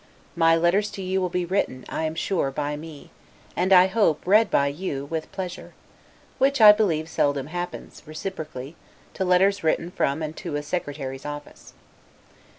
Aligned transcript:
My 0.35 0.55
letters 0.55 0.89
to 0.93 1.01
you 1.03 1.21
will 1.21 1.29
be 1.29 1.45
written, 1.45 1.85
I 1.87 2.05
am 2.05 2.15
sure, 2.15 2.49
by 2.49 2.75
me, 2.75 3.11
and, 3.55 3.71
I 3.71 3.85
hope, 3.85 4.25
read 4.25 4.49
by 4.49 4.65
you, 4.65 5.05
with 5.05 5.31
pleasure; 5.31 5.75
which, 6.39 6.59
I 6.59 6.71
believe, 6.71 7.07
seldom 7.07 7.45
happens, 7.45 8.01
reciprocally, 8.07 8.75
to 9.13 9.23
letters 9.23 9.63
written 9.63 9.91
from 9.91 10.23
and 10.23 10.35
to 10.37 10.55
a 10.55 10.63
secretary's 10.63 11.23
office. 11.23 11.75